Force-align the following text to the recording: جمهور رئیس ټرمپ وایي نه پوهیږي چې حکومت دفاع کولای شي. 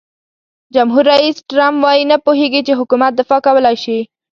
جمهور 0.75 1.03
رئیس 1.11 1.37
ټرمپ 1.49 1.77
وایي 1.83 2.03
نه 2.11 2.17
پوهیږي 2.25 2.61
چې 2.67 2.77
حکومت 2.79 3.11
دفاع 3.15 3.39
کولای 3.47 3.75
شي. 3.83 3.99